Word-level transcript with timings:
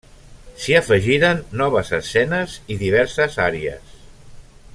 S'hi 0.61 0.73
afegiren 0.79 1.43
noves 1.61 1.93
escenes 1.99 2.57
i 2.77 2.79
diverses 2.83 3.39
àries. 3.51 3.97